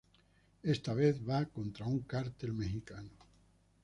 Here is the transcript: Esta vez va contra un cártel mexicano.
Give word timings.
Esta 0.73 0.95
vez 0.99 1.19
va 1.29 1.41
contra 1.57 1.85
un 1.91 1.99
cártel 2.13 2.53
mexicano. 2.63 3.21